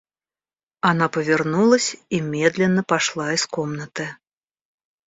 Она 0.81 1.09
повернулась 1.09 1.95
и 2.09 2.21
медленно 2.21 2.83
пошла 2.83 3.33
из 3.35 3.45
комнаты. 3.45 4.15